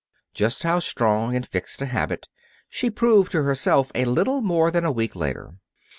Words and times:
Just 0.33 0.63
how 0.63 0.79
strong 0.79 1.35
and 1.35 1.47
fixed 1.47 1.79
a 1.79 1.85
habit, 1.85 2.27
she 2.67 2.89
proved 2.89 3.31
to 3.33 3.43
herself 3.43 3.91
a 3.93 4.05
little 4.05 4.41
more 4.41 4.71
than 4.71 4.83
a 4.83 4.91
week 4.91 5.15
later. 5.15 5.53